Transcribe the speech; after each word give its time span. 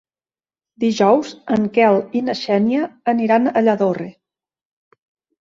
Dijous 0.83 1.33
en 1.55 1.67
Quel 1.75 1.99
i 2.21 2.23
na 2.31 2.35
Xènia 2.41 2.89
aniran 3.15 3.47
a 3.53 3.65
Lladorre. 3.69 4.11